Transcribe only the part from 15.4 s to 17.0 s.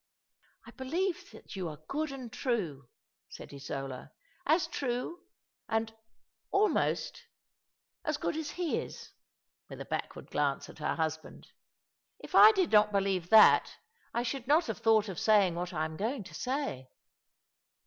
what I am going to say."